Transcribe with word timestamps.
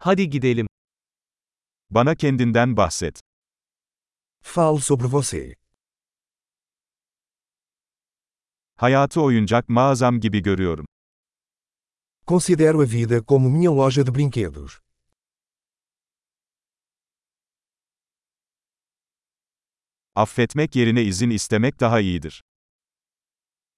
Hadi 0.00 0.30
gidelim. 0.30 0.66
Bana 1.90 2.14
kendinden 2.14 2.76
bahset. 2.76 3.20
Fale 4.42 4.80
sobre 4.80 5.06
você. 5.06 5.54
Hayatı 8.76 9.22
oyuncak 9.22 9.68
mağazam 9.68 10.20
gibi 10.20 10.42
görüyorum. 10.42 10.86
Considero 12.26 12.80
a 12.82 12.84
vida 12.84 13.24
como 13.26 13.48
minha 13.48 13.70
loja 13.76 14.06
de 14.06 14.14
brinquedos. 14.14 14.78
Affetmek 20.14 20.76
yerine 20.76 21.02
izin 21.02 21.30
istemek 21.30 21.80
daha 21.80 22.00
iyidir. 22.00 22.42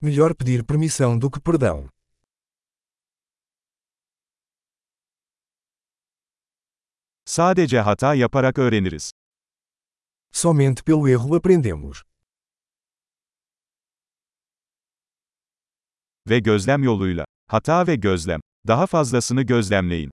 Melhor 0.00 0.34
pedir 0.34 0.64
permissão 0.64 1.21
do 1.21 1.30
que 1.30 1.41
perdão. 1.41 1.91
Sadece 7.31 7.81
hata 7.81 8.15
yaparak 8.15 8.59
öğreniriz. 8.59 9.11
Somente 10.33 10.83
pelo 10.83 11.09
erro 11.09 11.37
aprendemos. 11.37 12.02
Ve 16.29 16.38
gözlem 16.38 16.83
yoluyla. 16.83 17.24
Hata 17.47 17.87
ve 17.87 17.97
gözlem. 17.97 18.41
Daha 18.66 18.87
fazlasını 18.87 19.43
gözlemleyin. 19.43 20.11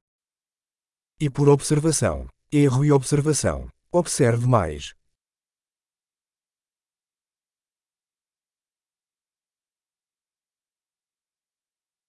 E 1.21 1.29
por 1.29 1.47
observação. 1.47 2.29
Erro 2.53 2.85
e 2.85 2.93
observação. 2.93 3.71
Observe 3.91 4.45
mais. 4.45 4.93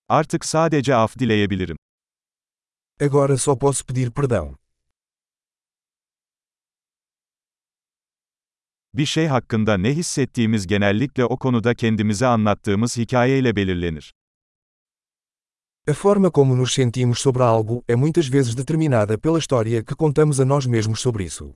Artık 0.09 0.45
sadece 0.45 0.95
af 0.95 1.19
dileyebilirim. 1.19 1.77
Agora 3.01 3.39
só 3.39 3.57
posso 3.57 3.87
pedir 3.87 4.11
perdão. 4.11 4.68
Bir 8.99 9.07
şey 9.07 9.27
hakkında 9.27 9.77
ne 9.77 9.95
hissettiğimiz 9.95 10.67
genellikle 10.67 11.25
o 11.25 11.37
konuda 11.37 11.75
kendimize 11.75 12.27
anlattığımız 12.27 12.97
hikayeyle 12.97 13.57
belirlenir. 13.57 14.15
A 15.91 15.93
forma 15.93 16.31
como 16.31 16.59
nos 16.59 16.73
sentimos 16.75 17.19
sobre 17.19 17.43
algo 17.43 17.83
é 17.89 17.95
muitas 17.95 18.33
vezes 18.33 18.57
determinada 18.59 19.19
pela 19.19 19.39
história 19.39 19.85
que 19.85 19.95
contamos 19.99 20.41
a 20.41 20.45
nós 20.45 20.67
mesmos 20.67 21.01
sobre 21.01 21.25
isso. 21.25 21.55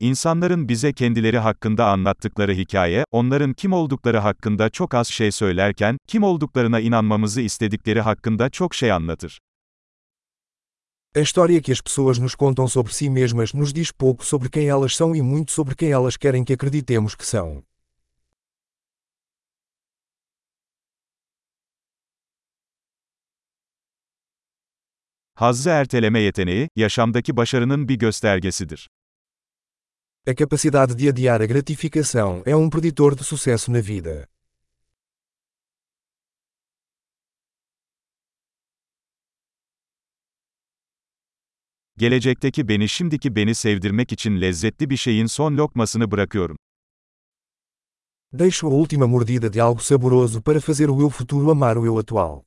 İnsanların 0.00 0.68
bize 0.68 0.92
kendileri 0.92 1.38
hakkında 1.38 1.86
anlattıkları 1.86 2.52
hikaye, 2.54 3.04
onların 3.10 3.52
kim 3.52 3.72
oldukları 3.72 4.18
hakkında 4.18 4.70
çok 4.70 4.94
az 4.94 5.08
şey 5.08 5.32
söylerken, 5.32 5.96
kim 6.06 6.22
olduklarına 6.22 6.80
inanmamızı 6.80 7.40
istedikleri 7.40 8.00
hakkında 8.00 8.50
çok 8.50 8.74
şey 8.74 8.92
anlatır. 8.92 9.38
A 11.14 11.20
história 11.20 11.60
que 11.60 11.70
as 11.70 11.78
pessoas 11.78 12.18
nos 12.18 12.34
contam 12.34 12.66
sobre 12.66 12.94
si 12.94 13.10
mesmas 13.10 13.52
nos 13.52 13.70
diz 13.70 13.92
pouco 13.92 14.24
sobre 14.24 14.48
quem 14.48 14.66
elas 14.68 14.96
são 14.96 15.14
e 15.14 15.20
muito 15.20 15.52
sobre 15.52 15.74
quem 15.74 15.90
elas 15.92 16.16
querem 16.16 16.42
que 16.42 16.54
acreditemos 16.54 17.14
que 17.14 17.26
são. 17.26 17.62
Hazzı 25.34 25.70
erteleme 25.70 26.20
yeteneği, 26.20 26.68
yaşamdaki 26.76 27.36
başarının 27.36 27.88
bir 27.88 27.98
göstergesidir. 27.98 28.88
A 30.26 30.34
capacidade 30.34 30.94
de 30.94 31.08
adiar 31.08 31.40
a 31.40 31.46
gratificação 31.46 32.42
é 32.46 32.56
um 32.56 32.70
preditor 32.70 33.14
de 33.16 33.24
sucesso 33.24 33.72
na 33.72 33.80
vida. 33.80 34.31
Gelecekteki 42.02 42.68
beni 42.68 42.88
şimdiki 42.88 43.36
beni 43.36 43.54
sevdirmek 43.54 44.12
için 44.12 44.40
lezzetli 44.40 44.90
bir 44.90 44.96
şeyin 44.96 45.26
son 45.26 45.56
lokmasını 45.56 46.10
bırakıyorum. 46.10 46.56
Deixo 48.32 48.68
a 48.68 48.70
última 48.70 49.06
mordida 49.06 49.52
de 49.52 49.62
algo 49.62 49.80
saboroso 49.80 50.42
para 50.42 50.60
fazer 50.60 50.88
o 50.88 51.00
eu 51.00 51.08
futuro 51.08 51.50
amar 51.50 51.76
o 51.76 51.86
eu 51.86 51.98
atual. 51.98 52.42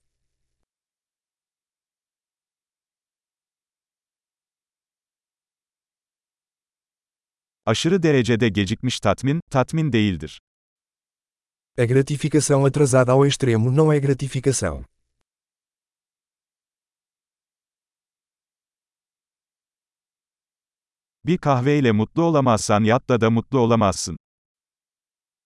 Aşırı 7.66 8.04
derecede 8.04 8.50
gecikmiş 8.50 9.00
tatmin, 9.00 9.42
tatmin 9.50 9.94
değildir. 9.94 10.40
A 11.78 11.86
gratificação 11.86 12.66
atrasada 12.66 13.12
ao 13.12 13.26
extremo 13.26 13.76
não 13.76 13.94
é 13.94 14.00
gratificação. 14.00 14.95
Bir 21.28 21.38
kahveyle 21.38 21.92
mutlu 21.92 22.24
olamazsan 22.24 22.84
yatta 22.84 23.22
da 23.22 23.30
mutlu 23.30 23.60
olamazsın. 23.60 24.18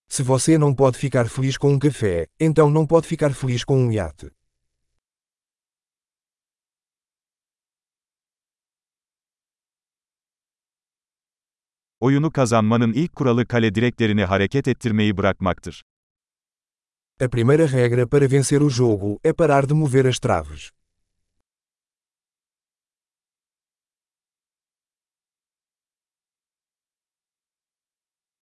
Se 0.09 0.23
você 0.23 0.59
não 0.59 0.75
pode 0.75 0.97
ficar 0.97 1.27
feliz 1.27 1.57
com 1.57 1.73
um 1.73 1.79
café, 1.79 2.27
então 2.39 2.73
não 2.73 2.87
pode 2.87 3.07
ficar 3.07 3.33
feliz 3.33 3.63
com 3.63 3.77
um 3.77 3.91
iate. 3.91 4.29
Oyunu 11.99 12.31
kazanmanın 12.31 12.93
ilk 12.93 13.15
kuralı 13.15 13.45
kale 13.45 13.75
direklerini 13.75 14.23
hareket 14.25 14.67
ettirmeyi 14.67 15.17
bırakmaktır. 15.17 15.83
A 17.21 17.29
primeira 17.29 17.71
regra 17.71 18.09
para 18.09 18.31
vencer 18.31 18.61
o 18.61 18.69
jogo 18.69 19.19
é 19.23 19.33
parar 19.33 19.69
de 19.69 19.73
mover 19.73 20.05
as 20.05 20.19
traves. 20.19 20.78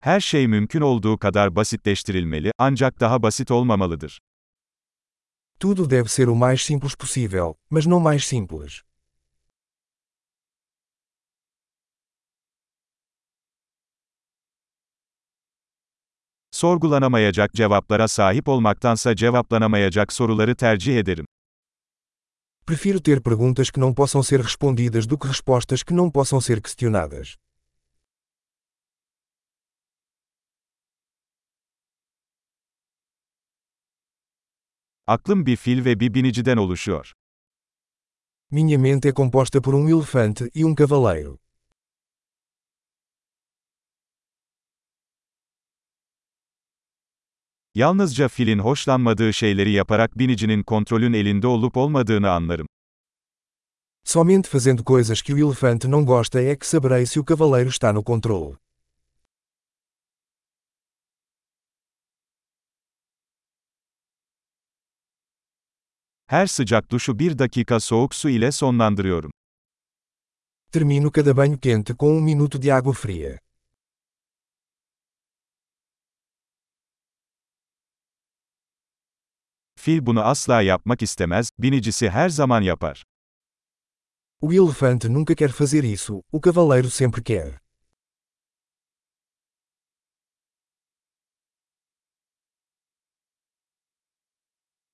Her 0.07 0.19
şey 0.19 0.47
mümkün 0.47 0.81
olduğu 0.81 1.17
kadar 1.17 1.55
basitleştirilmeli, 1.55 2.51
ancak 2.57 2.99
daha 2.99 3.23
basit 3.23 3.51
olmamalıdır. 3.51 4.19
Tudo 5.59 5.89
deve 5.89 6.07
ser 6.07 6.27
o 6.27 6.35
mais 6.35 6.61
simples 6.61 6.95
possível, 6.95 7.53
mas 7.69 7.85
não 7.85 7.99
mais 7.99 8.23
simples. 8.23 8.81
Sorgulanamayacak 16.51 17.53
cevaplara 17.53 18.07
sahip 18.07 18.47
olmaktansa 18.47 19.15
cevaplanamayacak 19.15 20.13
soruları 20.13 20.55
tercih 20.55 20.97
ederim. 20.97 21.25
Prefiro 22.67 22.99
ter 22.99 23.21
perguntas 23.21 23.71
que 23.71 23.81
não 23.81 23.93
possam 23.93 24.23
ser 24.23 24.41
respondidas 24.41 25.09
do 25.09 25.17
que 25.17 25.27
respostas 25.27 25.83
que 25.83 25.93
não 25.93 26.11
possam 26.11 26.41
ser 26.41 26.61
questionadas. 26.61 27.46
Aklım 35.09 35.45
bir 35.45 35.55
fil 35.55 35.85
ve 35.85 35.99
bir 35.99 36.13
biniciden 36.13 36.57
oluşuyor. 36.57 37.13
Minha 38.51 38.77
mente 38.77 39.09
é 39.09 39.13
composta 39.13 39.61
por 39.61 39.73
um 39.73 39.87
elefante 39.87 40.49
e 40.55 40.65
um 40.65 40.75
cavaleiro. 40.75 41.37
Yalnızca 47.75 48.27
filin 48.27 48.59
hoşlanmadığı 48.59 49.33
şeyleri 49.33 49.71
yaparak 49.71 50.17
binicinin 50.17 50.63
kontrolün 50.63 51.13
elinde 51.13 51.47
olup 51.47 51.77
olmadığını 51.77 52.31
anlarım. 52.31 52.67
Somente 54.03 54.49
fazendo 54.49 54.83
coisas 54.83 55.21
que 55.21 55.33
o 55.33 55.37
elefante 55.37 55.91
não 55.91 56.05
gosta 56.05 56.41
é 56.41 56.55
que 56.55 56.67
saberei 56.67 57.05
se 57.05 57.19
o 57.19 57.25
cavaleiro 57.25 57.69
está 57.69 57.93
no 57.93 58.03
controle. 58.03 58.66
Her 66.27 66.47
sıcak 66.47 66.91
duşu 66.91 67.19
bir 67.19 67.39
dakika 67.39 67.79
soğuk 67.79 68.15
su 68.15 68.29
ile 68.29 68.51
sonlandırıyorum. 68.51 69.31
Termino 70.71 71.11
cada 71.11 71.37
banho 71.37 71.59
quente 71.59 71.95
com 71.99 72.17
um 72.17 72.23
minuto 72.23 72.61
de 72.61 72.67
água 72.67 72.93
fria. 72.93 73.39
Fil 79.75 80.05
bunu 80.05 80.21
asla 80.21 80.61
yapmak 80.61 81.01
istemez, 81.01 81.49
binicisi 81.59 82.09
her 82.09 82.29
zaman 82.29 82.61
yapar. 82.61 83.03
O 84.41 84.53
elefante 84.53 85.13
nunca 85.13 85.35
quer 85.35 85.51
fazer 85.51 85.83
isso, 85.83 86.21
o 86.31 86.41
cavaleiro 86.41 86.89
sempre 86.89 87.23
quer. 87.23 87.66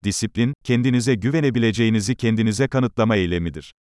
Disiplin, 0.03 0.53
kendinize 0.63 1.15
güvenebileceğinizi 1.15 2.15
kendinize 2.15 2.67
kanıtlama 2.67 3.15
eylemidir. 3.15 3.73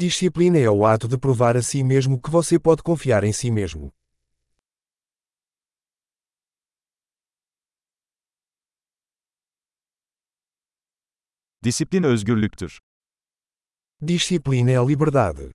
Disciplina 0.00 0.58
é 0.58 0.70
o 0.70 0.86
ato 0.86 1.10
de 1.10 1.18
provar 1.18 1.56
a 1.56 1.62
si 1.62 1.84
mesmo 1.84 2.22
que 2.22 2.30
você 2.30 2.58
pode 2.58 2.82
confiar 2.82 3.24
em 3.24 3.32
si 3.32 3.50
mesmo. 3.50 3.92
Disiplin 11.64 12.02
özgürlüktür. 12.02 12.78
Disciplina 14.06 14.70
é 14.70 14.76
a 14.76 14.84
liberdade. 14.84 15.52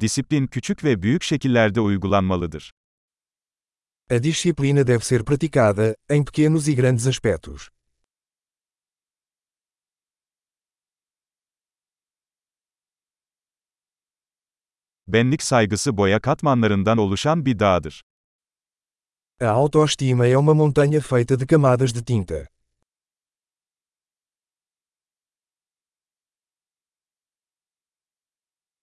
Disiplin 0.00 0.46
küçük 0.46 0.84
ve 0.84 1.02
büyük 1.02 1.22
şekillerde 1.22 1.80
uygulanmalıdır. 1.80 2.72
A 4.12 4.18
disciplina 4.18 4.84
deve 4.84 5.02
ser 5.06 5.24
praticada, 5.24 5.96
em 6.10 6.22
pequenos 6.22 6.68
e 6.68 6.74
grandes 6.74 7.06
aspectos. 7.06 7.70
Benlik 15.06 15.42
saygısı 15.42 15.96
boya 15.96 16.20
katmanlarından 16.20 16.98
oluşan 16.98 17.46
bir 17.46 17.58
dağdır. 17.58 18.02
A 19.40 19.46
autoestima 19.46 20.26
é 20.26 20.36
uma 20.36 20.54
montanha 20.54 21.00
feita 21.00 21.40
de 21.40 21.46
camadas 21.46 21.94
de 21.94 22.04
tinta. 22.04 22.48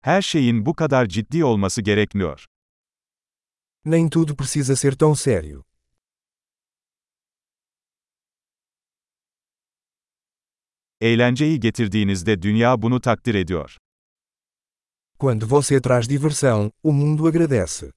Her 0.01 0.21
şeyin 0.21 0.65
bu 0.65 0.73
kadar 0.75 1.05
ciddi 1.05 1.45
olması 1.45 1.81
gerekmiyor. 1.81 2.45
Nem 3.85 4.09
tudo 4.09 4.35
precisa 4.35 4.75
ser 4.75 4.95
tão 4.95 5.15
sério. 5.15 5.63
Eğlenceyi 11.01 11.59
getirdiğinizde 11.59 12.41
dünya 12.41 12.81
bunu 12.81 13.01
takdir 13.01 13.35
ediyor. 13.35 13.77
Quando 15.17 15.45
você 15.47 15.81
traz 15.81 16.07
diversão, 16.07 16.71
o 16.83 16.93
mundo 16.93 17.27
agradece. 17.27 17.91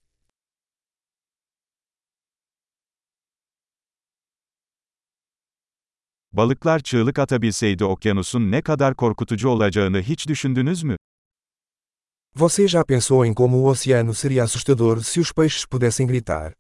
Balıklar 6.33 6.81
çığlık 6.81 7.19
atabilseydi 7.19 7.85
okyanusun 7.85 8.51
ne 8.51 8.63
kadar 8.63 8.95
korkutucu 8.95 9.49
olacağını 9.49 10.03
hiç 10.03 10.29
düşündünüz 10.29 10.83
mü? 10.83 10.97
Você 12.35 12.67
já 12.67 12.83
pensou 12.83 13.27
em 13.27 13.35
como 13.35 13.59
o 13.59 13.67
oceano 13.67 14.15
seria 14.15 14.45
assustador 14.45 15.05
se 15.05 15.21
os 15.21 15.31
peixes 15.31 15.67
pudessem 15.67 16.07
gritar? 16.07 16.55